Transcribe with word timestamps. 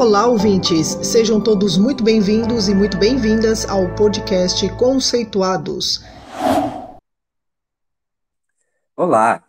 Olá, 0.00 0.28
ouvintes! 0.28 0.96
Sejam 1.02 1.42
todos 1.42 1.76
muito 1.76 2.04
bem-vindos 2.04 2.68
e 2.68 2.74
muito 2.74 2.96
bem-vindas 2.96 3.68
ao 3.68 3.92
podcast 3.96 4.68
Conceituados. 4.76 6.04
Olá! 8.94 9.44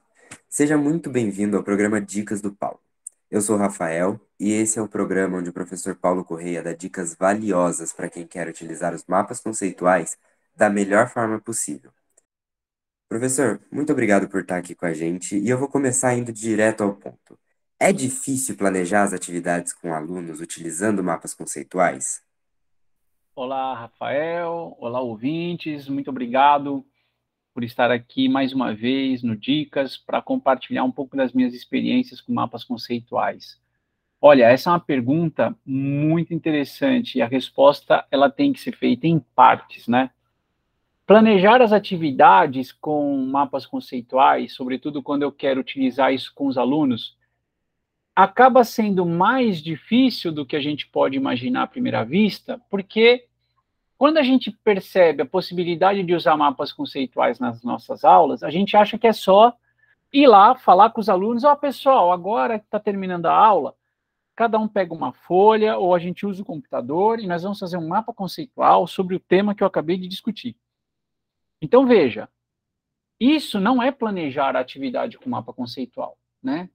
Seja 0.49 0.75
muito 0.75 1.07
bem-vindo 1.07 1.55
ao 1.55 1.63
programa 1.63 2.01
Dicas 2.01 2.41
do 2.41 2.51
Paulo. 2.51 2.79
Eu 3.29 3.41
sou 3.41 3.57
o 3.57 3.59
Rafael 3.59 4.19
e 4.39 4.51
esse 4.51 4.79
é 4.79 4.81
o 4.81 4.87
programa 4.87 5.37
onde 5.37 5.51
o 5.51 5.53
professor 5.53 5.95
Paulo 5.95 6.25
Correia 6.25 6.63
dá 6.63 6.73
dicas 6.73 7.13
valiosas 7.13 7.93
para 7.93 8.09
quem 8.09 8.25
quer 8.25 8.47
utilizar 8.47 8.95
os 8.95 9.05
mapas 9.05 9.39
conceituais 9.39 10.17
da 10.57 10.67
melhor 10.67 11.09
forma 11.09 11.39
possível. 11.39 11.91
Professor, 13.07 13.61
muito 13.71 13.93
obrigado 13.93 14.27
por 14.27 14.41
estar 14.41 14.57
aqui 14.57 14.73
com 14.73 14.87
a 14.87 14.93
gente 14.93 15.37
e 15.37 15.47
eu 15.47 15.59
vou 15.59 15.67
começar 15.67 16.15
indo 16.15 16.33
direto 16.33 16.81
ao 16.81 16.95
ponto. 16.95 17.38
É 17.81 17.93
difícil 17.93 18.57
planejar 18.57 19.03
as 19.03 19.13
atividades 19.13 19.71
com 19.71 19.93
alunos 19.93 20.41
utilizando 20.41 21.01
mapas 21.01 21.33
conceituais? 21.33 22.21
Olá, 23.33 23.73
Rafael. 23.73 24.75
Olá, 24.77 24.99
ouvintes. 24.99 25.87
Muito 25.87 26.09
obrigado 26.09 26.85
por 27.53 27.63
estar 27.63 27.89
aqui 27.89 28.27
mais 28.27 28.51
uma 28.51 28.75
vez 28.75 29.23
no 29.23 29.33
Dicas 29.33 29.95
para 29.95 30.21
compartilhar 30.21 30.83
um 30.83 30.91
pouco 30.91 31.15
das 31.15 31.31
minhas 31.31 31.53
experiências 31.53 32.19
com 32.19 32.33
mapas 32.33 32.65
conceituais. 32.65 33.57
Olha, 34.19 34.49
essa 34.49 34.69
é 34.69 34.73
uma 34.73 34.79
pergunta 34.81 35.55
muito 35.65 36.33
interessante 36.33 37.17
e 37.17 37.21
a 37.21 37.27
resposta 37.27 38.05
ela 38.11 38.29
tem 38.29 38.51
que 38.51 38.59
ser 38.59 38.75
feita 38.75 39.07
em 39.07 39.19
partes, 39.33 39.87
né? 39.87 40.11
Planejar 41.07 41.61
as 41.61 41.71
atividades 41.71 42.73
com 42.73 43.25
mapas 43.25 43.65
conceituais, 43.65 44.53
sobretudo 44.53 45.01
quando 45.01 45.23
eu 45.23 45.31
quero 45.31 45.61
utilizar 45.61 46.13
isso 46.13 46.33
com 46.35 46.47
os 46.47 46.57
alunos, 46.57 47.17
acaba 48.21 48.65
sendo 48.65 49.05
mais 49.05 49.63
difícil 49.63 50.29
do 50.29 50.45
que 50.45 50.57
a 50.57 50.59
gente 50.59 50.85
pode 50.85 51.15
imaginar 51.15 51.63
à 51.63 51.67
primeira 51.67 52.03
vista, 52.03 52.59
porque 52.69 53.25
quando 53.97 54.17
a 54.17 54.23
gente 54.23 54.51
percebe 54.51 55.21
a 55.21 55.25
possibilidade 55.25 56.03
de 56.03 56.13
usar 56.13 56.35
mapas 56.35 56.73
conceituais 56.73 57.39
nas 57.39 57.63
nossas 57.63 58.03
aulas, 58.03 58.43
a 58.43 58.49
gente 58.49 58.75
acha 58.75 58.97
que 58.97 59.07
é 59.07 59.13
só 59.13 59.55
ir 60.11 60.27
lá 60.27 60.53
falar 60.53 60.89
com 60.89 60.99
os 60.99 61.07
alunos, 61.07 61.45
ó, 61.45 61.53
oh, 61.53 61.55
pessoal, 61.55 62.11
agora 62.11 62.59
que 62.59 62.65
está 62.65 62.77
terminando 62.77 63.27
a 63.27 63.33
aula, 63.33 63.73
cada 64.35 64.59
um 64.59 64.67
pega 64.67 64.93
uma 64.93 65.13
folha 65.13 65.77
ou 65.77 65.95
a 65.95 65.99
gente 65.99 66.25
usa 66.25 66.41
o 66.41 66.45
computador 66.45 67.21
e 67.21 67.27
nós 67.27 67.43
vamos 67.43 67.57
fazer 67.57 67.77
um 67.77 67.87
mapa 67.87 68.13
conceitual 68.13 68.85
sobre 68.85 69.15
o 69.15 69.19
tema 69.21 69.55
que 69.55 69.63
eu 69.63 69.67
acabei 69.67 69.95
de 69.95 70.09
discutir. 70.09 70.57
Então, 71.61 71.87
veja, 71.87 72.27
isso 73.17 73.61
não 73.61 73.81
é 73.81 73.93
planejar 73.93 74.57
a 74.57 74.59
atividade 74.59 75.17
com 75.17 75.29
mapa 75.29 75.53
conceitual, 75.53 76.17
né? 76.43 76.69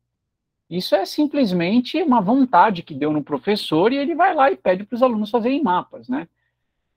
Isso 0.68 0.94
é 0.94 1.04
simplesmente 1.04 2.02
uma 2.02 2.20
vontade 2.20 2.82
que 2.82 2.94
deu 2.94 3.12
no 3.12 3.22
professor 3.22 3.92
e 3.92 3.96
ele 3.96 4.14
vai 4.14 4.34
lá 4.34 4.50
e 4.50 4.56
pede 4.56 4.84
para 4.84 4.96
os 4.96 5.02
alunos 5.02 5.30
fazerem 5.30 5.62
mapas, 5.62 6.08
né? 6.08 6.28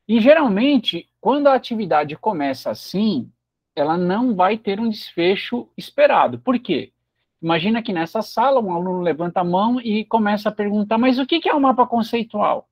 E 0.07 0.21
geralmente, 0.21 1.09
quando 1.19 1.47
a 1.47 1.53
atividade 1.53 2.15
começa 2.15 2.69
assim, 2.69 3.29
ela 3.75 3.97
não 3.97 4.33
vai 4.33 4.57
ter 4.57 4.79
um 4.79 4.89
desfecho 4.89 5.67
esperado. 5.77 6.39
Por 6.39 6.57
quê? 6.57 6.93
Imagina 7.41 7.83
que 7.83 7.93
nessa 7.93 8.21
sala 8.21 8.61
um 8.61 8.73
aluno 8.73 9.01
levanta 9.01 9.41
a 9.41 9.43
mão 9.43 9.79
e 9.81 10.05
começa 10.05 10.49
a 10.49 10.51
perguntar: 10.51 10.97
mas 10.97 11.19
o 11.19 11.25
que 11.25 11.47
é 11.47 11.53
um 11.53 11.59
mapa 11.59 11.85
conceitual? 11.85 12.67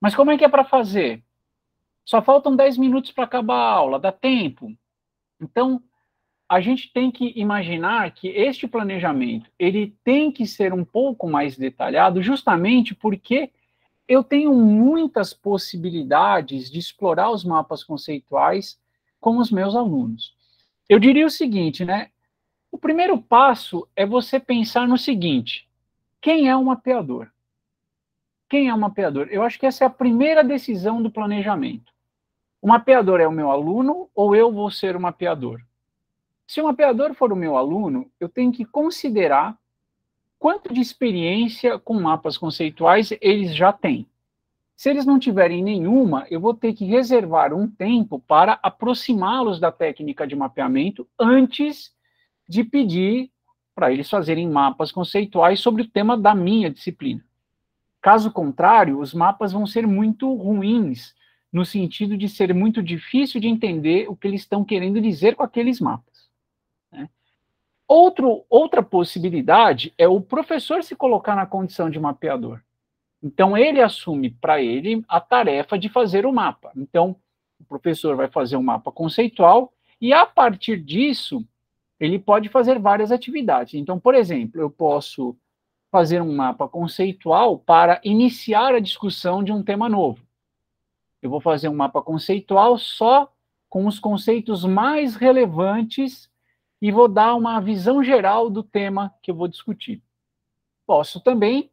Mas 0.00 0.14
como 0.14 0.30
é 0.30 0.38
que 0.38 0.44
é 0.44 0.48
para 0.48 0.64
fazer? 0.64 1.22
Só 2.04 2.22
faltam 2.22 2.56
10 2.56 2.78
minutos 2.78 3.12
para 3.12 3.24
acabar 3.24 3.56
a 3.56 3.72
aula, 3.72 3.98
dá 3.98 4.10
tempo? 4.10 4.74
Então, 5.40 5.82
a 6.50 6.60
gente 6.60 6.92
tem 6.92 7.12
que 7.12 7.32
imaginar 7.36 8.10
que 8.10 8.26
este 8.26 8.66
planejamento 8.66 9.48
ele 9.56 9.96
tem 10.02 10.32
que 10.32 10.44
ser 10.48 10.74
um 10.74 10.84
pouco 10.84 11.30
mais 11.30 11.56
detalhado, 11.56 12.20
justamente 12.20 12.92
porque 12.92 13.52
eu 14.08 14.24
tenho 14.24 14.52
muitas 14.52 15.32
possibilidades 15.32 16.68
de 16.68 16.80
explorar 16.80 17.30
os 17.30 17.44
mapas 17.44 17.84
conceituais 17.84 18.76
com 19.20 19.38
os 19.38 19.48
meus 19.48 19.76
alunos. 19.76 20.34
Eu 20.88 20.98
diria 20.98 21.24
o 21.24 21.30
seguinte, 21.30 21.84
né? 21.84 22.10
O 22.72 22.76
primeiro 22.76 23.16
passo 23.16 23.86
é 23.94 24.04
você 24.04 24.40
pensar 24.40 24.88
no 24.88 24.98
seguinte: 24.98 25.68
quem 26.20 26.48
é 26.48 26.56
um 26.56 26.64
mapeador? 26.64 27.28
Quem 28.48 28.68
é 28.68 28.74
um 28.74 28.80
mapeador? 28.80 29.28
Eu 29.30 29.44
acho 29.44 29.56
que 29.56 29.66
essa 29.66 29.84
é 29.84 29.86
a 29.86 29.90
primeira 29.90 30.42
decisão 30.42 31.00
do 31.00 31.12
planejamento. 31.12 31.92
O 32.60 32.66
mapeador 32.66 33.20
é 33.20 33.28
o 33.28 33.32
meu 33.32 33.52
aluno 33.52 34.10
ou 34.12 34.34
eu 34.34 34.50
vou 34.50 34.68
ser 34.68 34.96
o 34.96 35.00
mapeador? 35.00 35.60
Se 36.50 36.60
o 36.60 36.64
mapeador 36.64 37.14
for 37.14 37.32
o 37.32 37.36
meu 37.36 37.56
aluno, 37.56 38.10
eu 38.18 38.28
tenho 38.28 38.50
que 38.50 38.64
considerar 38.64 39.56
quanto 40.36 40.74
de 40.74 40.80
experiência 40.80 41.78
com 41.78 41.94
mapas 41.94 42.36
conceituais 42.36 43.12
eles 43.20 43.54
já 43.54 43.72
têm. 43.72 44.04
Se 44.74 44.90
eles 44.90 45.06
não 45.06 45.16
tiverem 45.16 45.62
nenhuma, 45.62 46.26
eu 46.28 46.40
vou 46.40 46.52
ter 46.52 46.72
que 46.72 46.84
reservar 46.84 47.54
um 47.54 47.70
tempo 47.70 48.18
para 48.18 48.58
aproximá-los 48.64 49.60
da 49.60 49.70
técnica 49.70 50.26
de 50.26 50.34
mapeamento 50.34 51.06
antes 51.16 51.94
de 52.48 52.64
pedir 52.64 53.30
para 53.72 53.92
eles 53.92 54.10
fazerem 54.10 54.50
mapas 54.50 54.90
conceituais 54.90 55.60
sobre 55.60 55.82
o 55.82 55.88
tema 55.88 56.18
da 56.18 56.34
minha 56.34 56.68
disciplina. 56.68 57.24
Caso 58.02 58.28
contrário, 58.32 58.98
os 58.98 59.14
mapas 59.14 59.52
vão 59.52 59.68
ser 59.68 59.86
muito 59.86 60.34
ruins, 60.34 61.14
no 61.52 61.64
sentido 61.64 62.16
de 62.16 62.28
ser 62.28 62.52
muito 62.52 62.82
difícil 62.82 63.40
de 63.40 63.46
entender 63.46 64.10
o 64.10 64.16
que 64.16 64.26
eles 64.26 64.40
estão 64.40 64.64
querendo 64.64 65.00
dizer 65.00 65.36
com 65.36 65.44
aqueles 65.44 65.80
mapas. 65.80 66.09
Outro, 67.92 68.44
outra 68.48 68.84
possibilidade 68.84 69.92
é 69.98 70.06
o 70.06 70.20
professor 70.20 70.84
se 70.84 70.94
colocar 70.94 71.34
na 71.34 71.44
condição 71.44 71.90
de 71.90 71.98
mapeador. 71.98 72.60
Então, 73.20 73.58
ele 73.58 73.82
assume 73.82 74.30
para 74.30 74.62
ele 74.62 75.04
a 75.08 75.20
tarefa 75.20 75.76
de 75.76 75.88
fazer 75.88 76.24
o 76.24 76.32
mapa. 76.32 76.70
Então, 76.76 77.16
o 77.58 77.64
professor 77.64 78.14
vai 78.14 78.28
fazer 78.28 78.56
um 78.56 78.62
mapa 78.62 78.92
conceitual 78.92 79.72
e, 80.00 80.12
a 80.12 80.24
partir 80.24 80.80
disso, 80.80 81.44
ele 81.98 82.16
pode 82.16 82.48
fazer 82.48 82.78
várias 82.78 83.10
atividades. 83.10 83.74
Então, 83.74 83.98
por 83.98 84.14
exemplo, 84.14 84.60
eu 84.60 84.70
posso 84.70 85.36
fazer 85.90 86.22
um 86.22 86.32
mapa 86.32 86.68
conceitual 86.68 87.58
para 87.58 88.00
iniciar 88.04 88.72
a 88.72 88.78
discussão 88.78 89.42
de 89.42 89.50
um 89.50 89.64
tema 89.64 89.88
novo. 89.88 90.24
Eu 91.20 91.28
vou 91.28 91.40
fazer 91.40 91.68
um 91.68 91.74
mapa 91.74 92.00
conceitual 92.00 92.78
só 92.78 93.32
com 93.68 93.84
os 93.88 93.98
conceitos 93.98 94.64
mais 94.64 95.16
relevantes 95.16 96.29
e 96.80 96.90
vou 96.90 97.08
dar 97.08 97.34
uma 97.34 97.60
visão 97.60 98.02
geral 98.02 98.48
do 98.48 98.62
tema 98.62 99.14
que 99.22 99.30
eu 99.30 99.34
vou 99.34 99.48
discutir. 99.48 100.02
Posso 100.86 101.20
também 101.20 101.70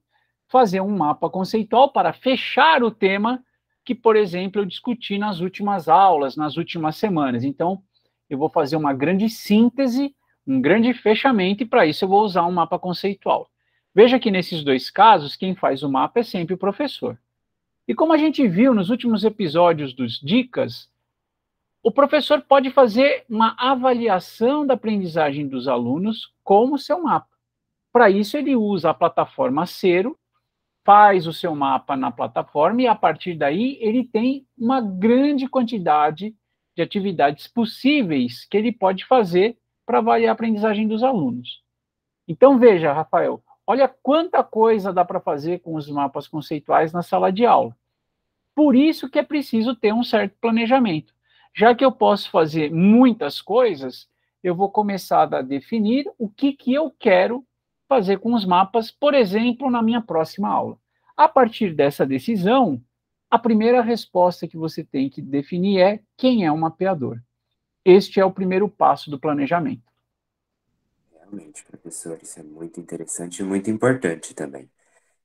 fazer 0.47 0.81
um 0.81 0.95
mapa 0.95 1.29
conceitual 1.29 1.91
para 1.91 2.13
fechar 2.13 2.83
o 2.83 2.91
tema 2.91 3.43
que, 3.83 3.95
por 3.95 4.15
exemplo, 4.15 4.61
eu 4.61 4.65
discuti 4.65 5.17
nas 5.17 5.39
últimas 5.39 5.87
aulas, 5.87 6.35
nas 6.35 6.57
últimas 6.57 6.97
semanas. 6.97 7.43
Então, 7.43 7.81
eu 8.29 8.37
vou 8.37 8.49
fazer 8.49 8.75
uma 8.75 8.93
grande 8.93 9.29
síntese, 9.29 10.13
um 10.45 10.59
grande 10.61 10.93
fechamento, 10.93 11.63
e 11.63 11.65
para 11.65 11.85
isso 11.85 12.03
eu 12.03 12.09
vou 12.09 12.23
usar 12.23 12.45
um 12.45 12.51
mapa 12.51 12.77
conceitual. 12.77 13.49
Veja 13.95 14.19
que 14.19 14.29
nesses 14.29 14.63
dois 14.63 14.89
casos, 14.89 15.35
quem 15.35 15.55
faz 15.55 15.83
o 15.83 15.89
mapa 15.89 16.19
é 16.19 16.23
sempre 16.23 16.53
o 16.53 16.57
professor. 16.57 17.17
E 17.87 17.95
como 17.95 18.11
a 18.11 18.17
gente 18.17 18.45
viu 18.47 18.73
nos 18.73 18.89
últimos 18.89 19.23
episódios 19.23 19.93
dos 19.93 20.19
Dicas, 20.19 20.89
o 21.83 21.91
professor 21.91 22.41
pode 22.41 22.69
fazer 22.71 23.25
uma 23.29 23.55
avaliação 23.57 24.65
da 24.65 24.73
aprendizagem 24.73 25.47
dos 25.47 25.67
alunos 25.67 26.33
com 26.43 26.73
o 26.73 26.77
seu 26.77 27.01
mapa. 27.01 27.29
Para 27.91 28.09
isso, 28.09 28.37
ele 28.37 28.55
usa 28.55 28.89
a 28.89 28.93
plataforma 28.93 29.65
Cero, 29.65 30.17
faz 30.85 31.27
o 31.27 31.33
seu 31.33 31.55
mapa 31.55 31.95
na 31.95 32.11
plataforma 32.11 32.81
e, 32.81 32.87
a 32.87 32.95
partir 32.95 33.35
daí, 33.35 33.77
ele 33.81 34.03
tem 34.03 34.45
uma 34.57 34.79
grande 34.79 35.47
quantidade 35.47 36.35
de 36.75 36.81
atividades 36.81 37.47
possíveis 37.47 38.45
que 38.45 38.55
ele 38.55 38.71
pode 38.71 39.05
fazer 39.05 39.57
para 39.85 39.97
avaliar 39.97 40.29
a 40.29 40.33
aprendizagem 40.33 40.87
dos 40.87 41.03
alunos. 41.03 41.61
Então, 42.27 42.59
veja, 42.59 42.93
Rafael, 42.93 43.41
olha 43.65 43.87
quanta 43.87 44.43
coisa 44.43 44.93
dá 44.93 45.03
para 45.03 45.19
fazer 45.19 45.59
com 45.59 45.75
os 45.75 45.89
mapas 45.89 46.27
conceituais 46.27 46.91
na 46.93 47.01
sala 47.01 47.31
de 47.31 47.45
aula. 47.45 47.75
Por 48.53 48.75
isso 48.75 49.09
que 49.09 49.19
é 49.19 49.23
preciso 49.23 49.75
ter 49.75 49.93
um 49.93 50.03
certo 50.03 50.35
planejamento. 50.39 51.16
Já 51.57 51.73
que 51.73 51.83
eu 51.83 51.91
posso 51.91 52.29
fazer 52.29 52.71
muitas 52.71 53.41
coisas, 53.41 54.07
eu 54.43 54.53
vou 54.53 54.69
começar 54.69 55.33
a 55.33 55.41
definir 55.41 56.05
o 56.15 56.29
que, 56.29 56.53
que 56.53 56.71
eu 56.71 56.91
quero 56.99 57.43
fazer 57.89 58.19
com 58.19 58.35
os 58.35 58.45
mapas, 58.45 58.91
por 58.91 59.15
exemplo, 59.15 59.67
na 59.71 59.81
minha 59.81 59.99
próxima 59.99 60.49
aula. 60.49 60.77
A 61.17 61.27
partir 61.27 61.73
dessa 61.73 62.05
decisão, 62.05 62.79
a 63.27 63.39
primeira 63.39 63.81
resposta 63.81 64.47
que 64.47 64.55
você 64.55 64.83
tem 64.83 65.09
que 65.09 65.19
definir 65.19 65.79
é 65.79 65.99
quem 66.15 66.45
é 66.45 66.51
um 66.51 66.57
mapeador. 66.57 67.19
Este 67.83 68.19
é 68.19 68.25
o 68.25 68.31
primeiro 68.31 68.69
passo 68.69 69.09
do 69.09 69.19
planejamento. 69.19 69.81
Realmente, 71.11 71.65
professor, 71.65 72.19
isso 72.21 72.39
é 72.39 72.43
muito 72.43 72.79
interessante 72.79 73.39
e 73.39 73.43
muito 73.43 73.67
importante 73.67 74.35
também. 74.35 74.69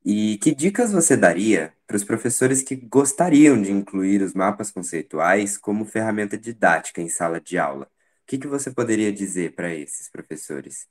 E 0.05 0.39
que 0.39 0.55
dicas 0.55 0.93
você 0.93 1.17
daria 1.17 1.75
para 1.87 1.97
os 1.97 2.05
professores 2.05 2.63
que 2.63 2.75
gostariam 2.77 3.61
de 3.61 3.71
incluir 3.71 4.23
os 4.23 4.35
mapas 4.35 4.71
conceituais 4.71 5.57
como 5.59 5.85
ferramenta 5.85 6.37
didática 6.39 7.01
em 7.01 7.09
sala 7.09 7.41
de 7.41 7.59
aula? 7.59 7.85
O 7.87 8.27
que, 8.27 8.39
que 8.39 8.47
você 8.49 8.71
poderia 8.73 9.13
dizer 9.13 9.55
para 9.55 9.73
esses 9.75 10.11
professores? 10.11 10.89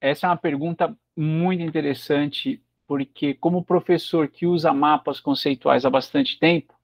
essa 0.00 0.26
é 0.26 0.30
uma 0.30 0.36
pergunta 0.36 0.96
muito 1.16 1.62
interessante, 1.62 2.62
porque 2.86 3.34
como 3.34 3.64
professor 3.64 4.28
que 4.28 4.46
usa 4.46 4.72
mapas 4.72 5.20
conceituais 5.20 5.84
há 5.84 5.90
bastante 5.90 6.38
tempo, 6.38 6.74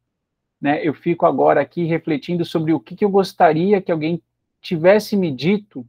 né, 0.61 0.87
eu 0.87 0.94
fico 0.94 1.26
agora 1.26 1.61
aqui 1.61 1.85
refletindo 1.85 2.44
sobre 2.44 2.73
o 2.73 2.81
que, 2.81 2.97
que 2.97 3.05
eu 3.05 3.11
gostaria 3.11 3.82
que 3.82 3.93
alguém 3.93 4.23
tivesse 4.61 5.17
me 5.17 5.32
dito 5.32 5.88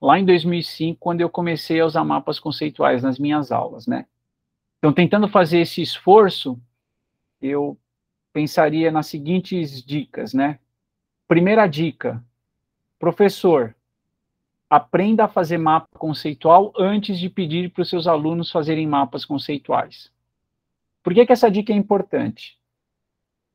lá 0.00 0.18
em 0.18 0.24
2005, 0.24 0.98
quando 1.00 1.20
eu 1.20 1.28
comecei 1.28 1.80
a 1.80 1.86
usar 1.86 2.04
mapas 2.04 2.38
conceituais 2.38 3.02
nas 3.02 3.18
minhas 3.18 3.50
aulas, 3.50 3.86
né? 3.86 4.06
Então, 4.78 4.92
tentando 4.92 5.28
fazer 5.28 5.60
esse 5.60 5.82
esforço, 5.82 6.60
eu 7.42 7.76
pensaria 8.32 8.90
nas 8.90 9.06
seguintes 9.06 9.82
dicas, 9.82 10.32
né? 10.32 10.60
Primeira 11.26 11.66
dica, 11.66 12.24
professor, 12.98 13.74
aprenda 14.70 15.24
a 15.24 15.28
fazer 15.28 15.58
mapa 15.58 15.98
conceitual 15.98 16.72
antes 16.78 17.18
de 17.18 17.28
pedir 17.28 17.70
para 17.72 17.82
os 17.82 17.88
seus 17.88 18.06
alunos 18.06 18.50
fazerem 18.50 18.86
mapas 18.86 19.24
conceituais. 19.24 20.12
Por 21.02 21.14
que, 21.14 21.26
que 21.26 21.32
essa 21.32 21.50
dica 21.50 21.72
é 21.72 21.76
importante? 21.76 22.58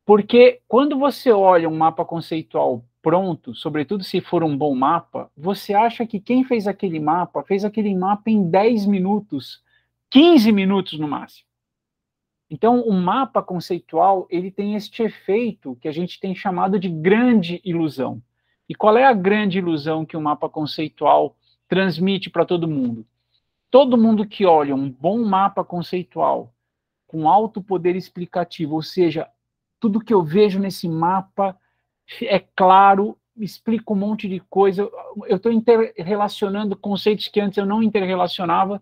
Porque 0.05 0.61
quando 0.67 0.97
você 0.97 1.31
olha 1.31 1.69
um 1.69 1.77
mapa 1.77 2.03
conceitual 2.03 2.83
pronto, 3.03 3.53
sobretudo 3.53 4.01
se 4.01 4.21
for 4.21 4.45
um 4.45 4.57
bom 4.57 4.73
mapa, 4.73 5.29
você 5.35 5.73
acha 5.73 6.07
que 6.07 6.21
quem 6.21 6.45
fez 6.45 6.67
aquele 6.67 7.01
mapa 7.01 7.43
fez 7.43 7.65
aquele 7.65 7.93
mapa 7.93 8.31
em 8.31 8.49
10 8.49 8.85
minutos, 8.85 9.61
15 10.09 10.51
minutos 10.53 10.97
no 10.97 11.07
máximo. 11.07 11.45
Então, 12.49 12.81
o 12.81 12.93
mapa 12.93 13.43
conceitual, 13.43 14.25
ele 14.29 14.49
tem 14.49 14.75
este 14.75 15.03
efeito 15.03 15.75
que 15.81 15.87
a 15.87 15.91
gente 15.91 16.17
tem 16.17 16.33
chamado 16.33 16.79
de 16.79 16.87
grande 16.87 17.59
ilusão. 17.65 18.21
E 18.69 18.73
qual 18.73 18.95
é 18.95 19.03
a 19.03 19.13
grande 19.13 19.57
ilusão 19.57 20.05
que 20.05 20.15
o 20.15 20.21
mapa 20.21 20.47
conceitual 20.47 21.35
transmite 21.67 22.29
para 22.29 22.45
todo 22.45 22.69
mundo? 22.69 23.05
Todo 23.69 23.97
mundo 23.97 24.25
que 24.25 24.45
olha 24.45 24.73
um 24.73 24.89
bom 24.89 25.25
mapa 25.25 25.63
conceitual 25.63 26.53
com 27.05 27.27
alto 27.27 27.61
poder 27.61 27.97
explicativo, 27.97 28.75
ou 28.75 28.81
seja, 28.81 29.27
tudo 29.77 29.99
que 29.99 30.13
eu 30.13 30.23
vejo 30.23 30.57
nesse 30.57 30.87
mapa 30.87 31.57
é 32.21 32.39
claro, 32.39 33.17
explica 33.37 33.91
um 33.93 33.95
monte 33.95 34.27
de 34.27 34.39
coisa, 34.39 34.89
eu 35.27 35.37
estou 35.37 35.51
interrelacionando 35.51 36.75
conceitos 36.75 37.27
que 37.27 37.39
antes 37.39 37.57
eu 37.57 37.65
não 37.65 37.81
interrelacionava. 37.81 38.81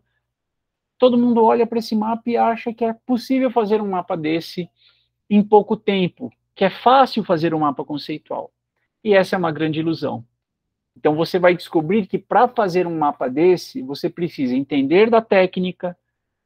Todo 0.97 1.18
mundo 1.18 1.44
olha 1.44 1.65
para 1.65 1.79
esse 1.79 1.95
mapa 1.95 2.29
e 2.29 2.38
acha 2.38 2.73
que 2.73 2.85
é 2.85 2.94
possível 2.94 3.50
fazer 3.50 3.81
um 3.81 3.89
mapa 3.89 4.15
desse 4.15 4.69
em 5.29 5.41
pouco 5.41 5.75
tempo, 5.77 6.31
que 6.53 6.65
é 6.65 6.69
fácil 6.69 7.23
fazer 7.23 7.53
um 7.53 7.59
mapa 7.59 7.83
conceitual. 7.83 8.51
E 9.03 9.13
essa 9.13 9.35
é 9.35 9.39
uma 9.39 9.51
grande 9.51 9.79
ilusão. 9.79 10.25
Então 10.95 11.15
você 11.15 11.39
vai 11.39 11.56
descobrir 11.56 12.06
que 12.06 12.18
para 12.18 12.47
fazer 12.47 12.85
um 12.85 12.97
mapa 12.97 13.29
desse, 13.29 13.81
você 13.81 14.09
precisa 14.09 14.56
entender 14.56 15.09
da 15.09 15.21
técnica, 15.21 15.97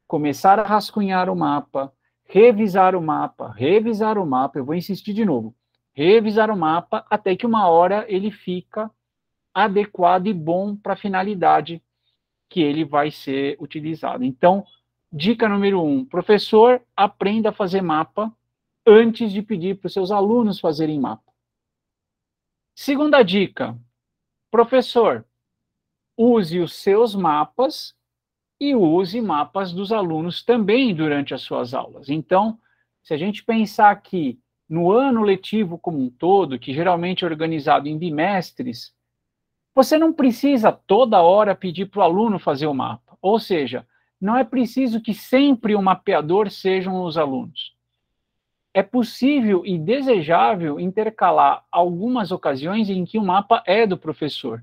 começar 0.06 0.58
a 0.58 0.62
rascunhar 0.62 1.28
o 1.28 1.36
mapa, 1.36 1.92
revisar 2.24 2.94
o 2.94 3.02
mapa, 3.02 3.52
revisar 3.56 4.18
o 4.18 4.26
mapa, 4.26 4.58
eu 4.58 4.64
vou 4.64 4.74
insistir 4.74 5.12
de 5.12 5.24
novo, 5.24 5.54
revisar 5.96 6.50
o 6.50 6.56
mapa 6.56 7.06
até 7.08 7.34
que 7.34 7.46
uma 7.46 7.68
hora 7.68 8.04
ele 8.06 8.30
fica 8.30 8.90
adequado 9.54 10.26
e 10.26 10.34
bom 10.34 10.76
para 10.76 10.92
a 10.92 10.96
finalidade 10.96 11.82
que 12.50 12.60
ele 12.60 12.84
vai 12.84 13.10
ser 13.10 13.56
utilizado. 13.58 14.22
Então, 14.22 14.64
dica 15.10 15.48
número 15.48 15.82
um, 15.82 16.04
professor, 16.04 16.82
aprenda 16.94 17.48
a 17.48 17.52
fazer 17.52 17.80
mapa 17.80 18.30
antes 18.86 19.32
de 19.32 19.40
pedir 19.40 19.78
para 19.78 19.86
os 19.86 19.92
seus 19.94 20.10
alunos 20.10 20.60
fazerem 20.60 21.00
mapa. 21.00 21.32
Segunda 22.74 23.22
dica, 23.22 23.76
professor, 24.50 25.26
use 26.14 26.60
os 26.60 26.74
seus 26.74 27.14
mapas 27.14 27.96
e 28.60 28.74
use 28.74 29.20
mapas 29.22 29.72
dos 29.72 29.90
alunos 29.90 30.44
também 30.44 30.94
durante 30.94 31.32
as 31.32 31.40
suas 31.40 31.72
aulas. 31.72 32.10
Então, 32.10 32.60
se 33.02 33.14
a 33.14 33.16
gente 33.16 33.42
pensar 33.42 33.90
aqui 33.90 34.38
no 34.68 34.90
ano 34.90 35.22
letivo 35.22 35.78
como 35.78 35.98
um 35.98 36.10
todo, 36.10 36.58
que 36.58 36.72
geralmente 36.72 37.24
é 37.24 37.28
organizado 37.28 37.88
em 37.88 37.98
bimestres, 37.98 38.94
você 39.74 39.98
não 39.98 40.12
precisa 40.12 40.72
toda 40.72 41.22
hora 41.22 41.54
pedir 41.54 41.86
para 41.86 42.00
o 42.00 42.02
aluno 42.02 42.38
fazer 42.38 42.66
o 42.66 42.74
mapa. 42.74 43.16
Ou 43.20 43.38
seja, 43.38 43.86
não 44.20 44.36
é 44.36 44.44
preciso 44.44 45.00
que 45.00 45.12
sempre 45.12 45.74
o 45.74 45.82
mapeador 45.82 46.50
sejam 46.50 47.02
os 47.02 47.18
alunos 47.18 47.76
é 48.76 48.82
possível 48.82 49.64
e 49.64 49.78
desejável 49.78 50.78
intercalar 50.78 51.64
algumas 51.72 52.30
ocasiões 52.30 52.90
em 52.90 53.06
que 53.06 53.16
o 53.16 53.24
mapa 53.24 53.62
é 53.64 53.86
do 53.86 53.96
professor. 53.96 54.62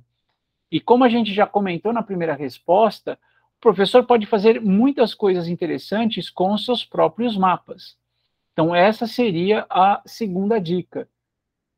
E 0.71 0.79
como 0.79 1.03
a 1.03 1.09
gente 1.09 1.33
já 1.33 1.47
comentou 1.47 1.91
na 1.91 2.03
primeira 2.03 2.35
resposta, 2.35 3.17
o 3.57 3.59
professor 3.59 4.05
pode 4.05 4.27
fazer 4.27 4.61
muitas 4.61 5.15
coisas 5.15 5.47
interessantes 5.47 6.29
com 6.29 6.53
os 6.53 6.63
seus 6.63 6.85
próprios 6.85 7.35
mapas. 7.35 7.97
Então, 8.53 8.73
essa 8.75 9.07
seria 9.07 9.65
a 9.69 10.01
segunda 10.05 10.59
dica. 10.59 11.09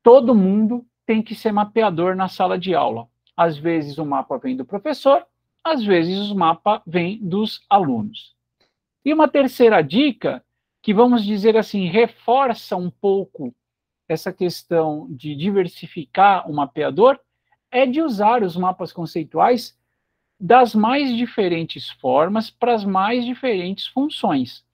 Todo 0.03 0.35
mundo 0.35 0.85
tem 1.05 1.21
que 1.21 1.33
ser 1.33 1.51
mapeador 1.51 2.15
na 2.15 2.27
sala 2.27 2.59
de 2.59 2.75
aula. 2.75 3.07
Às 3.35 3.57
vezes 3.57 3.97
o 3.97 4.05
mapa 4.05 4.37
vem 4.37 4.55
do 4.55 4.65
professor, 4.65 5.25
às 5.63 5.83
vezes 5.83 6.29
o 6.29 6.35
mapa 6.35 6.81
vem 6.85 7.17
dos 7.17 7.65
alunos. 7.69 8.35
E 9.03 9.13
uma 9.13 9.27
terceira 9.27 9.81
dica 9.81 10.43
que, 10.81 10.93
vamos 10.93 11.23
dizer 11.23 11.55
assim, 11.57 11.85
reforça 11.85 12.75
um 12.75 12.89
pouco 12.89 13.55
essa 14.07 14.31
questão 14.33 15.07
de 15.09 15.35
diversificar 15.35 16.49
o 16.49 16.53
mapeador, 16.53 17.19
é 17.71 17.85
de 17.85 18.01
usar 18.01 18.43
os 18.43 18.55
mapas 18.55 18.91
conceituais 18.91 19.77
das 20.39 20.75
mais 20.75 21.15
diferentes 21.15 21.89
formas 21.89 22.49
para 22.49 22.73
as 22.73 22.83
mais 22.83 23.25
diferentes 23.25 23.87
funções. 23.87 24.64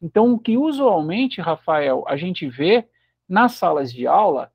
Então, 0.00 0.32
o 0.32 0.38
que 0.38 0.56
usualmente, 0.56 1.40
Rafael, 1.40 2.04
a 2.06 2.16
gente 2.16 2.48
vê 2.48 2.88
nas 3.28 3.52
salas 3.52 3.92
de 3.92 4.06
aula 4.06 4.52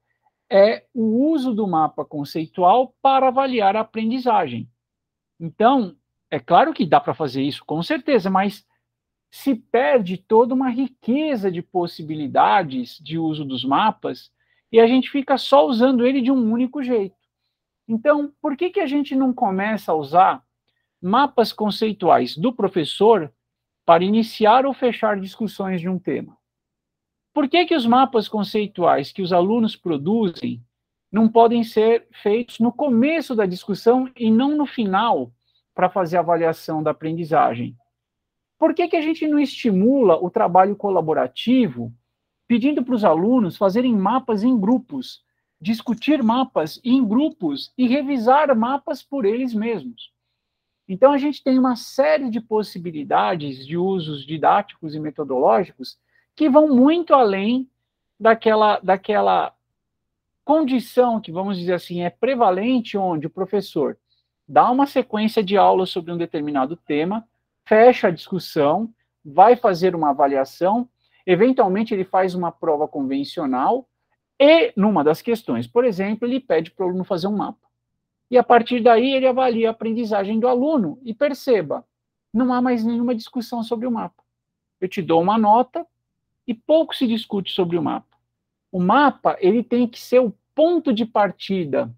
é 0.50 0.86
o 0.94 1.32
uso 1.32 1.54
do 1.54 1.66
mapa 1.66 2.04
conceitual 2.04 2.94
para 3.02 3.30
avaliar 3.30 3.76
a 3.76 3.82
aprendizagem. 3.82 4.70
Então, 5.40 5.96
é 6.30 6.40
claro 6.40 6.74
que 6.74 6.86
dá 6.86 7.00
para 7.00 7.14
fazer 7.14 7.42
isso, 7.42 7.64
com 7.66 7.82
certeza, 7.82 8.30
mas 8.30 8.66
se 9.32 9.56
perde 9.56 10.18
toda 10.18 10.54
uma 10.54 10.70
riqueza 10.70 11.50
de 11.50 11.62
possibilidades 11.62 13.00
de 13.00 13.18
uso 13.18 13.46
dos 13.46 13.64
mapas 13.64 14.30
e 14.72 14.80
a 14.80 14.86
gente 14.86 15.10
fica 15.10 15.38
só 15.38 15.66
usando 15.66 16.06
ele 16.06 16.22
de 16.22 16.32
um 16.32 16.52
único 16.52 16.84
jeito. 16.84 17.16
Então, 17.88 18.34
por 18.42 18.58
que, 18.58 18.70
que 18.70 18.80
a 18.80 18.86
gente 18.86 19.16
não 19.16 19.34
começa 19.34 19.92
a 19.92 19.96
usar 19.96 20.44
mapas 21.02 21.52
conceituais 21.52 22.38
do 22.38 22.54
professor 22.54 23.34
para 23.92 24.06
iniciar 24.06 24.66
ou 24.66 24.74
fechar 24.74 25.20
discussões 25.20 25.82
de 25.82 25.90
um 25.90 26.00
tema? 26.00 26.38
Por 27.34 27.50
que, 27.50 27.66
que 27.66 27.76
os 27.76 27.86
mapas 27.86 28.26
conceituais 28.26 29.12
que 29.12 29.22
os 29.22 29.34
alunos 29.34 29.76
produzem 29.76 30.64
não 31.12 31.28
podem 31.28 31.62
ser 31.62 32.08
feitos 32.24 32.60
no 32.60 32.72
começo 32.72 33.36
da 33.36 33.46
discussão 33.46 34.10
e 34.16 34.32
não 34.32 34.56
no 34.56 34.66
final 34.66 35.30
para 35.76 35.90
fazer 35.90 36.16
a 36.16 36.22
avaliação 36.22 36.82
da 36.82 36.92
aprendizagem? 36.92 37.76
Por 38.58 38.74
que, 38.74 38.88
que 38.88 38.96
a 38.96 39.02
gente 39.02 39.28
não 39.28 39.38
estimula 39.38 40.16
o 40.16 40.30
trabalho 40.30 40.78
colaborativo, 40.78 41.92
pedindo 42.48 42.86
para 42.86 42.96
os 42.96 43.04
alunos 43.04 43.58
fazerem 43.58 43.94
mapas 43.94 44.42
em 44.42 44.58
grupos, 44.58 45.22
discutir 45.60 46.24
mapas 46.24 46.80
em 46.82 47.06
grupos 47.06 47.74
e 47.78 47.90
revisar 47.90 48.56
mapas 48.56 49.04
por 49.04 49.26
eles 49.26 49.54
mesmos? 49.54 50.14
Então, 50.94 51.14
a 51.14 51.18
gente 51.18 51.42
tem 51.42 51.58
uma 51.58 51.78
série 51.78 52.30
de 52.30 52.42
possibilidades 52.42 53.66
de 53.66 53.78
usos 53.78 54.26
didáticos 54.26 54.94
e 54.94 55.00
metodológicos 55.00 55.98
que 56.36 56.50
vão 56.50 56.68
muito 56.68 57.14
além 57.14 57.70
daquela, 58.20 58.78
daquela 58.84 59.56
condição 60.44 61.22
que, 61.22 61.32
vamos 61.32 61.58
dizer 61.58 61.76
assim, 61.76 62.02
é 62.02 62.10
prevalente, 62.10 62.98
onde 62.98 63.26
o 63.26 63.30
professor 63.30 63.98
dá 64.46 64.70
uma 64.70 64.86
sequência 64.86 65.42
de 65.42 65.56
aulas 65.56 65.90
sobre 65.90 66.12
um 66.12 66.18
determinado 66.18 66.76
tema 66.76 67.26
fecha 67.66 68.10
a 68.10 68.12
discussão, 68.12 68.94
vai 69.24 69.56
fazer 69.56 69.96
uma 69.96 70.10
avaliação, 70.10 70.90
eventualmente 71.26 71.94
ele 71.94 72.04
faz 72.04 72.36
uma 72.36 72.52
prova 72.52 72.86
convencional 72.86 73.88
e, 74.38 74.74
numa 74.76 75.06
das 75.06 75.22
questões, 75.22 75.68
por 75.68 75.86
exemplo, 75.86 76.28
ele 76.28 76.42
pede 76.42 76.70
para 76.70 76.86
o 76.86 76.90
aluno 76.90 77.06
fazer 77.06 77.28
um 77.28 77.38
mapa. 77.38 77.71
E 78.32 78.38
a 78.38 78.44
partir 78.44 78.82
daí 78.82 79.14
ele 79.14 79.28
avalia 79.28 79.68
a 79.68 79.72
aprendizagem 79.72 80.40
do 80.40 80.48
aluno 80.48 80.98
e 81.04 81.14
perceba, 81.14 81.86
não 82.34 82.54
há 82.54 82.62
mais 82.62 82.82
nenhuma 82.82 83.14
discussão 83.14 83.62
sobre 83.62 83.86
o 83.86 83.92
mapa. 83.92 84.24
Eu 84.80 84.88
te 84.88 85.02
dou 85.02 85.22
uma 85.22 85.38
nota 85.38 85.86
e 86.48 86.54
pouco 86.54 86.96
se 86.96 87.06
discute 87.06 87.52
sobre 87.52 87.78
o 87.78 87.84
mapa. 87.84 88.18
O 88.72 88.80
mapa, 88.80 89.38
ele 89.42 89.62
tem 89.62 89.86
que 89.86 90.00
ser 90.00 90.20
o 90.20 90.34
ponto 90.56 90.94
de 90.94 91.06
partida 91.06 91.94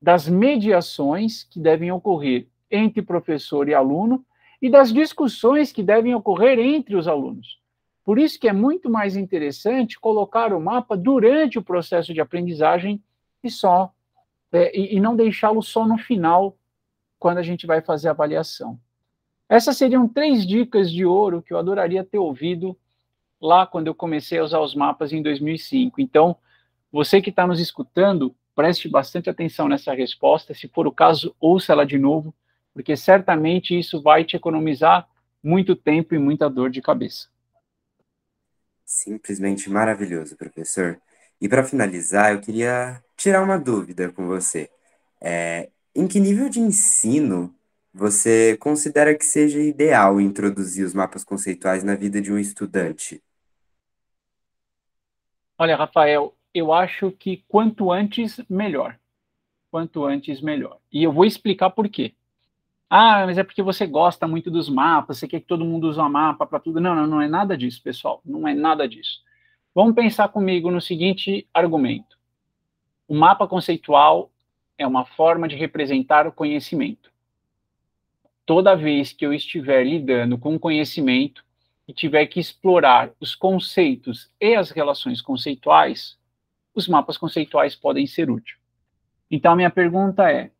das 0.00 0.28
mediações 0.28 1.44
que 1.44 1.58
devem 1.58 1.90
ocorrer 1.90 2.46
entre 2.70 3.00
professor 3.00 3.66
e 3.66 3.74
aluno 3.74 4.22
e 4.60 4.68
das 4.68 4.92
discussões 4.92 5.72
que 5.72 5.82
devem 5.82 6.14
ocorrer 6.14 6.58
entre 6.58 6.96
os 6.96 7.08
alunos. 7.08 7.58
Por 8.04 8.18
isso 8.18 8.38
que 8.38 8.46
é 8.46 8.52
muito 8.52 8.90
mais 8.90 9.16
interessante 9.16 9.98
colocar 9.98 10.52
o 10.52 10.60
mapa 10.60 10.94
durante 10.98 11.58
o 11.58 11.62
processo 11.62 12.12
de 12.12 12.20
aprendizagem 12.20 13.02
e 13.42 13.50
só 13.50 13.90
é, 14.52 14.76
e, 14.76 14.96
e 14.96 15.00
não 15.00 15.14
deixá-lo 15.14 15.62
só 15.62 15.86
no 15.86 15.98
final 15.98 16.56
quando 17.18 17.38
a 17.38 17.42
gente 17.42 17.66
vai 17.66 17.80
fazer 17.80 18.08
a 18.08 18.12
avaliação. 18.12 18.78
Essas 19.48 19.76
seriam 19.76 20.06
três 20.06 20.46
dicas 20.46 20.90
de 20.90 21.04
ouro 21.04 21.42
que 21.42 21.52
eu 21.52 21.58
adoraria 21.58 22.04
ter 22.04 22.18
ouvido 22.18 22.76
lá 23.40 23.66
quando 23.66 23.86
eu 23.86 23.94
comecei 23.94 24.38
a 24.38 24.44
usar 24.44 24.60
os 24.60 24.74
mapas 24.74 25.12
em 25.12 25.22
2005. 25.22 26.00
Então, 26.00 26.36
você 26.92 27.20
que 27.20 27.30
está 27.30 27.46
nos 27.46 27.60
escutando, 27.60 28.34
preste 28.54 28.88
bastante 28.88 29.30
atenção 29.30 29.68
nessa 29.68 29.94
resposta. 29.94 30.52
Se 30.52 30.68
for 30.68 30.86
o 30.86 30.92
caso, 30.92 31.34
ouça 31.40 31.72
ela 31.72 31.86
de 31.86 31.98
novo, 31.98 32.34
porque 32.74 32.96
certamente 32.96 33.78
isso 33.78 34.02
vai 34.02 34.24
te 34.24 34.36
economizar 34.36 35.08
muito 35.42 35.74
tempo 35.74 36.14
e 36.14 36.18
muita 36.18 36.50
dor 36.50 36.70
de 36.70 36.82
cabeça. 36.82 37.28
Simplesmente 38.84 39.70
maravilhoso, 39.70 40.36
professor. 40.36 41.00
E 41.40 41.48
para 41.48 41.64
finalizar, 41.64 42.32
eu 42.32 42.40
queria 42.40 43.02
tirar 43.16 43.42
uma 43.42 43.58
dúvida 43.58 44.10
com 44.10 44.26
você. 44.26 44.70
É, 45.20 45.70
em 45.94 46.06
que 46.06 46.20
nível 46.20 46.48
de 46.48 46.60
ensino 46.60 47.54
você 47.92 48.56
considera 48.58 49.16
que 49.16 49.24
seja 49.24 49.60
ideal 49.60 50.20
introduzir 50.20 50.84
os 50.84 50.94
mapas 50.94 51.24
conceituais 51.24 51.82
na 51.82 51.94
vida 51.94 52.20
de 52.20 52.32
um 52.32 52.38
estudante? 52.38 53.22
Olha, 55.58 55.76
Rafael, 55.76 56.36
eu 56.54 56.72
acho 56.72 57.10
que 57.12 57.44
quanto 57.48 57.90
antes, 57.90 58.40
melhor. 58.48 58.98
Quanto 59.70 60.04
antes, 60.04 60.40
melhor. 60.40 60.78
E 60.92 61.02
eu 61.02 61.12
vou 61.12 61.24
explicar 61.24 61.70
por 61.70 61.88
quê. 61.88 62.14
Ah, 62.90 63.26
mas 63.26 63.36
é 63.38 63.44
porque 63.44 63.62
você 63.62 63.86
gosta 63.86 64.26
muito 64.26 64.50
dos 64.50 64.68
mapas, 64.68 65.18
você 65.18 65.28
quer 65.28 65.40
que 65.40 65.46
todo 65.46 65.64
mundo 65.64 65.88
use 65.88 66.00
um 66.00 66.08
mapa 66.08 66.46
para 66.46 66.60
tudo. 66.60 66.80
Não, 66.80 66.94
não, 66.94 67.06
não 67.06 67.20
é 67.20 67.28
nada 67.28 67.56
disso, 67.56 67.82
pessoal. 67.82 68.22
Não 68.24 68.46
é 68.48 68.54
nada 68.54 68.88
disso. 68.88 69.20
Vamos 69.80 69.94
pensar 69.94 70.26
comigo 70.30 70.72
no 70.72 70.80
seguinte 70.80 71.46
argumento. 71.54 72.18
O 73.06 73.14
mapa 73.14 73.46
conceitual 73.46 74.28
é 74.76 74.84
uma 74.84 75.04
forma 75.04 75.46
de 75.46 75.54
representar 75.54 76.26
o 76.26 76.32
conhecimento. 76.32 77.12
Toda 78.44 78.74
vez 78.74 79.12
que 79.12 79.24
eu 79.24 79.32
estiver 79.32 79.86
lidando 79.86 80.36
com 80.36 80.58
conhecimento 80.58 81.44
e 81.86 81.92
tiver 81.92 82.26
que 82.26 82.40
explorar 82.40 83.12
os 83.20 83.36
conceitos 83.36 84.28
e 84.40 84.56
as 84.56 84.72
relações 84.72 85.22
conceituais, 85.22 86.18
os 86.74 86.88
mapas 86.88 87.16
conceituais 87.16 87.76
podem 87.76 88.04
ser 88.04 88.28
úteis. 88.28 88.58
Então, 89.30 89.54
minha 89.54 89.70
pergunta 89.70 90.28
é: 90.28 90.50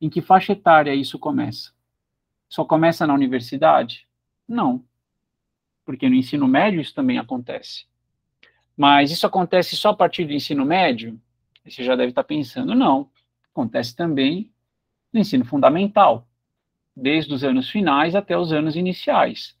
em 0.00 0.10
que 0.10 0.20
faixa 0.20 0.50
etária 0.50 0.92
isso 0.92 1.16
começa? 1.16 1.72
Só 2.48 2.64
começa 2.64 3.06
na 3.06 3.14
universidade? 3.14 4.08
Não. 4.48 4.84
Porque 5.84 6.08
no 6.08 6.16
ensino 6.16 6.48
médio 6.48 6.80
isso 6.80 6.92
também 6.92 7.16
acontece. 7.16 7.88
Mas 8.80 9.10
isso 9.10 9.26
acontece 9.26 9.76
só 9.76 9.90
a 9.90 9.94
partir 9.94 10.24
do 10.24 10.32
ensino 10.32 10.64
médio? 10.64 11.20
Você 11.68 11.84
já 11.84 11.94
deve 11.94 12.12
estar 12.12 12.24
pensando, 12.24 12.74
não. 12.74 13.10
Acontece 13.52 13.94
também 13.94 14.50
no 15.12 15.20
ensino 15.20 15.44
fundamental, 15.44 16.26
desde 16.96 17.34
os 17.34 17.44
anos 17.44 17.68
finais 17.68 18.14
até 18.14 18.38
os 18.38 18.54
anos 18.54 18.76
iniciais. 18.76 19.54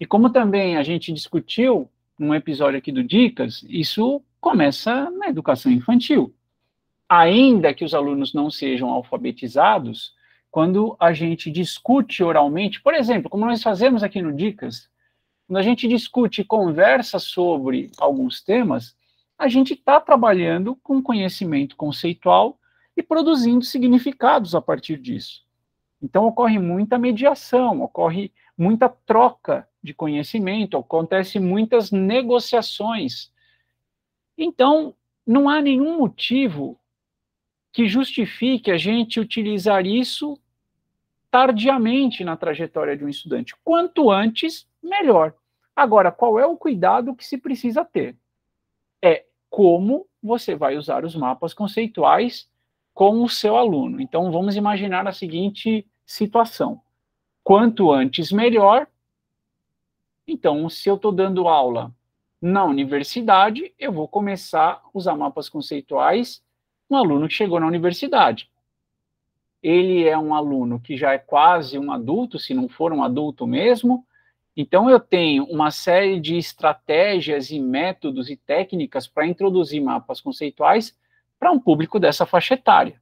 E 0.00 0.04
como 0.04 0.28
também 0.28 0.76
a 0.76 0.82
gente 0.82 1.12
discutiu 1.12 1.88
num 2.18 2.34
episódio 2.34 2.76
aqui 2.76 2.90
do 2.90 3.04
Dicas, 3.04 3.64
isso 3.68 4.20
começa 4.40 5.08
na 5.08 5.28
educação 5.28 5.70
infantil. 5.70 6.34
Ainda 7.08 7.72
que 7.72 7.84
os 7.84 7.94
alunos 7.94 8.34
não 8.34 8.50
sejam 8.50 8.90
alfabetizados, 8.90 10.14
quando 10.50 10.96
a 10.98 11.12
gente 11.12 11.48
discute 11.48 12.24
oralmente, 12.24 12.82
por 12.82 12.92
exemplo, 12.92 13.30
como 13.30 13.46
nós 13.46 13.62
fazemos 13.62 14.02
aqui 14.02 14.20
no 14.20 14.34
Dicas, 14.34 14.90
quando 15.46 15.58
a 15.58 15.62
gente 15.62 15.86
discute 15.86 16.40
e 16.40 16.44
conversa 16.44 17.18
sobre 17.18 17.90
alguns 17.98 18.42
temas, 18.42 18.96
a 19.38 19.48
gente 19.48 19.74
está 19.74 20.00
trabalhando 20.00 20.76
com 20.76 21.02
conhecimento 21.02 21.76
conceitual 21.76 22.58
e 22.96 23.02
produzindo 23.02 23.64
significados 23.64 24.54
a 24.54 24.60
partir 24.60 24.98
disso. 24.98 25.44
Então, 26.00 26.26
ocorre 26.26 26.58
muita 26.58 26.98
mediação, 26.98 27.82
ocorre 27.82 28.32
muita 28.56 28.88
troca 28.88 29.68
de 29.82 29.92
conhecimento, 29.92 30.76
acontece 30.76 31.40
muitas 31.40 31.90
negociações 31.90 33.32
então, 34.36 34.94
não 35.26 35.48
há 35.48 35.60
nenhum 35.60 35.98
motivo 35.98 36.78
que 37.72 37.88
justifique 37.88 38.70
a 38.70 38.76
gente 38.76 39.20
utilizar 39.20 39.86
isso 39.86 40.38
tardiamente 41.34 42.22
na 42.22 42.36
trajetória 42.36 42.96
de 42.96 43.04
um 43.04 43.08
estudante. 43.08 43.56
Quanto 43.64 44.08
antes, 44.08 44.68
melhor. 44.80 45.34
Agora, 45.74 46.12
qual 46.12 46.38
é 46.38 46.46
o 46.46 46.56
cuidado 46.56 47.12
que 47.12 47.26
se 47.26 47.36
precisa 47.36 47.84
ter? 47.84 48.16
É 49.02 49.24
como 49.50 50.06
você 50.22 50.54
vai 50.54 50.76
usar 50.76 51.04
os 51.04 51.16
mapas 51.16 51.52
conceituais 51.52 52.48
com 52.94 53.20
o 53.24 53.28
seu 53.28 53.56
aluno. 53.56 54.00
Então, 54.00 54.30
vamos 54.30 54.54
imaginar 54.54 55.08
a 55.08 55.12
seguinte 55.12 55.84
situação: 56.06 56.80
quanto 57.42 57.90
antes, 57.90 58.30
melhor. 58.30 58.86
Então, 60.28 60.70
se 60.70 60.88
eu 60.88 60.94
estou 60.94 61.10
dando 61.10 61.48
aula 61.48 61.92
na 62.40 62.64
universidade, 62.64 63.74
eu 63.76 63.90
vou 63.90 64.06
começar 64.06 64.74
a 64.84 64.90
usar 64.94 65.16
mapas 65.16 65.48
conceituais 65.48 66.40
um 66.88 66.96
aluno 66.96 67.26
que 67.26 67.34
chegou 67.34 67.58
na 67.58 67.66
universidade. 67.66 68.48
Ele 69.64 70.06
é 70.06 70.18
um 70.18 70.34
aluno 70.34 70.78
que 70.78 70.94
já 70.94 71.14
é 71.14 71.18
quase 71.18 71.78
um 71.78 71.90
adulto, 71.90 72.38
se 72.38 72.52
não 72.52 72.68
for 72.68 72.92
um 72.92 73.02
adulto 73.02 73.46
mesmo, 73.46 74.06
então 74.54 74.90
eu 74.90 75.00
tenho 75.00 75.44
uma 75.44 75.70
série 75.70 76.20
de 76.20 76.36
estratégias 76.36 77.50
e 77.50 77.58
métodos 77.58 78.28
e 78.28 78.36
técnicas 78.36 79.06
para 79.06 79.26
introduzir 79.26 79.82
mapas 79.82 80.20
conceituais 80.20 80.94
para 81.40 81.50
um 81.50 81.58
público 81.58 81.98
dessa 81.98 82.26
faixa 82.26 82.52
etária. 82.52 83.00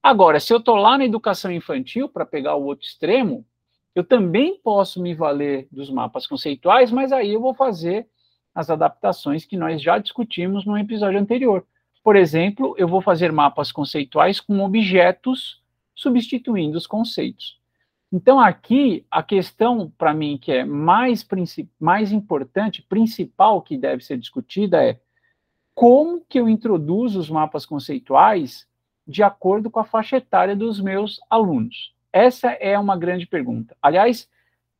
Agora, 0.00 0.38
se 0.38 0.52
eu 0.52 0.58
estou 0.58 0.76
lá 0.76 0.96
na 0.96 1.04
educação 1.04 1.50
infantil, 1.50 2.08
para 2.08 2.24
pegar 2.24 2.54
o 2.54 2.64
outro 2.64 2.86
extremo, 2.86 3.44
eu 3.92 4.04
também 4.04 4.60
posso 4.62 5.02
me 5.02 5.14
valer 5.14 5.66
dos 5.72 5.90
mapas 5.90 6.28
conceituais, 6.28 6.92
mas 6.92 7.10
aí 7.10 7.32
eu 7.32 7.40
vou 7.40 7.54
fazer 7.54 8.06
as 8.54 8.70
adaptações 8.70 9.44
que 9.44 9.56
nós 9.56 9.82
já 9.82 9.98
discutimos 9.98 10.64
no 10.64 10.78
episódio 10.78 11.18
anterior. 11.18 11.66
Por 12.04 12.14
exemplo, 12.14 12.74
eu 12.78 12.86
vou 12.86 13.00
fazer 13.00 13.32
mapas 13.32 13.72
conceituais 13.72 14.40
com 14.40 14.60
objetos 14.60 15.61
substituindo 16.02 16.76
os 16.76 16.86
conceitos. 16.86 17.60
Então, 18.12 18.38
aqui, 18.38 19.06
a 19.10 19.22
questão, 19.22 19.90
para 19.96 20.12
mim, 20.12 20.36
que 20.36 20.52
é 20.52 20.64
mais, 20.64 21.26
mais 21.80 22.12
importante, 22.12 22.82
principal 22.82 23.62
que 23.62 23.78
deve 23.78 24.04
ser 24.04 24.18
discutida 24.18 24.84
é 24.84 25.00
como 25.74 26.20
que 26.28 26.38
eu 26.38 26.48
introduzo 26.48 27.18
os 27.18 27.30
mapas 27.30 27.64
conceituais 27.64 28.68
de 29.06 29.22
acordo 29.22 29.70
com 29.70 29.80
a 29.80 29.84
faixa 29.84 30.18
etária 30.18 30.54
dos 30.54 30.78
meus 30.78 31.18
alunos? 31.30 31.94
Essa 32.12 32.50
é 32.50 32.78
uma 32.78 32.96
grande 32.96 33.26
pergunta. 33.26 33.74
Aliás, 33.80 34.28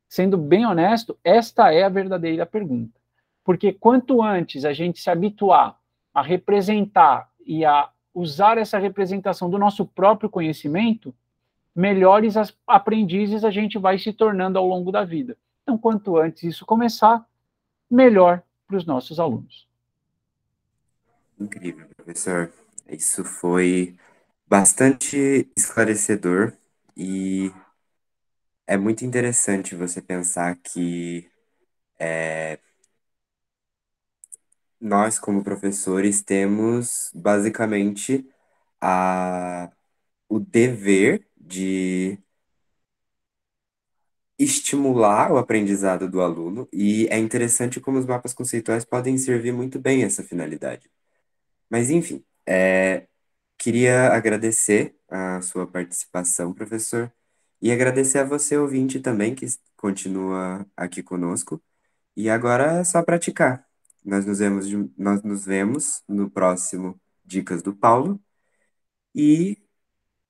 sendo 0.07 0.37
bem 0.37 0.65
honesto, 0.67 1.17
esta 1.23 1.73
é 1.73 1.81
a 1.81 1.89
verdadeira 1.89 2.45
pergunta. 2.45 2.99
Porque 3.43 3.73
quanto 3.73 4.21
antes 4.21 4.63
a 4.63 4.73
gente 4.73 4.99
se 4.99 5.09
habituar 5.09 5.79
a 6.13 6.21
representar 6.21 7.27
e 7.43 7.65
a 7.65 7.89
usar 8.13 8.57
essa 8.57 8.77
representação 8.77 9.49
do 9.49 9.57
nosso 9.57 9.85
próprio 9.85 10.29
conhecimento, 10.29 11.13
melhores 11.75 12.35
aprendizes 12.67 13.43
a 13.43 13.51
gente 13.51 13.77
vai 13.77 13.97
se 13.97 14.13
tornando 14.13 14.59
ao 14.59 14.67
longo 14.67 14.91
da 14.91 15.03
vida. 15.03 15.37
Então, 15.63 15.77
quanto 15.77 16.17
antes 16.17 16.43
isso 16.43 16.65
começar, 16.65 17.25
melhor 17.89 18.43
para 18.67 18.77
os 18.77 18.85
nossos 18.85 19.19
alunos. 19.19 19.67
Incrível, 21.39 21.87
professor. 21.95 22.51
Isso 22.87 23.23
foi 23.23 23.97
bastante 24.47 25.49
esclarecedor 25.57 26.53
e 26.95 27.51
é 28.67 28.77
muito 28.77 29.03
interessante 29.05 29.75
você 29.75 30.01
pensar 30.01 30.55
que 30.57 31.29
é, 31.99 32.59
nós, 34.83 35.19
como 35.19 35.43
professores, 35.43 36.21
temos 36.23 37.11
basicamente 37.15 38.27
a, 38.81 39.71
o 40.29 40.39
dever 40.39 41.27
de 41.37 42.19
estimular 44.37 45.31
o 45.31 45.37
aprendizado 45.37 46.09
do 46.09 46.21
aluno, 46.21 46.67
e 46.73 47.07
é 47.09 47.17
interessante 47.17 47.79
como 47.79 47.99
os 47.99 48.05
mapas 48.05 48.33
conceituais 48.33 48.83
podem 48.85 49.17
servir 49.17 49.53
muito 49.53 49.79
bem 49.79 50.03
essa 50.03 50.23
finalidade. 50.23 50.89
Mas, 51.69 51.89
enfim, 51.91 52.23
é, 52.47 53.07
queria 53.57 54.09
agradecer 54.13 54.95
a 55.09 55.41
sua 55.41 55.67
participação, 55.67 56.53
professor, 56.53 57.13
e 57.61 57.71
agradecer 57.71 58.19
a 58.19 58.25
você, 58.25 58.57
ouvinte, 58.57 58.99
também, 59.01 59.35
que 59.35 59.45
continua 59.77 60.65
aqui 60.77 61.03
conosco. 61.03 61.61
E 62.17 62.29
agora 62.29 62.79
é 62.81 62.83
só 62.85 63.03
praticar. 63.03 63.67
Nós 64.03 64.25
nos 64.25 64.39
vemos, 64.39 64.67
nós 64.97 65.23
nos 65.23 65.45
vemos 65.45 66.03
no 66.07 66.29
próximo 66.29 66.99
Dicas 67.23 67.61
do 67.61 67.73
Paulo. 67.73 68.19
E 69.15 69.57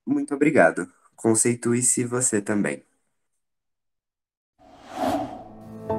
muito 0.06 0.34
obrigado. 0.36 0.88
Conceitue-se 1.16 2.04
você 2.04 2.42
também. 2.42 2.84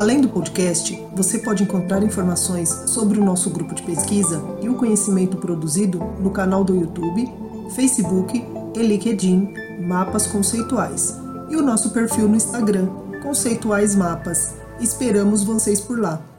Além 0.01 0.21
do 0.21 0.29
podcast, 0.29 0.95
você 1.15 1.39
pode 1.39 1.63
encontrar 1.63 2.03
informações 2.03 2.69
sobre 2.69 3.19
o 3.19 3.25
nosso 3.25 3.49
grupo 3.51 3.75
de 3.75 3.83
pesquisa 3.83 4.43
e 4.61 4.69
o 4.69 4.75
conhecimento 4.77 5.37
produzido 5.37 5.99
no 6.21 6.31
canal 6.31 6.65
do 6.65 6.75
YouTube, 6.75 7.27
Facebook 7.75 8.45
e 8.75 8.83
LinkedIn 8.83 9.55
Mapas 9.87 10.27
Conceituais, 10.27 11.15
e 11.49 11.57
o 11.57 11.63
nosso 11.63 11.93
perfil 11.93 12.29
no 12.29 12.37
Instagram, 12.37 12.89
Conceituais 13.23 13.95
Mapas. 13.95 14.55
Esperamos 14.81 15.45
vocês 15.45 15.81
por 15.81 15.99
lá. 15.99 16.34